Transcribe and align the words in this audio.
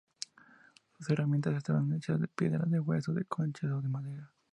Sus 0.97 1.11
herramientas 1.11 1.55
estaban 1.57 1.93
hechas 1.93 2.19
de 2.19 2.27
piedra, 2.27 2.65
de 2.65 2.79
hueso, 2.79 3.13
de 3.13 3.23
conchas 3.25 3.69
o 3.69 3.81
de 3.83 3.87
madera. 3.89 4.33